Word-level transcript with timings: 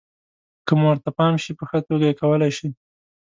که 0.65 0.73
مو 0.79 0.85
ورته 0.91 1.09
پام 1.17 1.35
شي، 1.43 1.51
په 1.59 1.63
ښه 1.69 1.79
توګه 1.87 2.05
یې 2.09 2.19
کولای 2.21 2.51
شئ. 2.57 2.69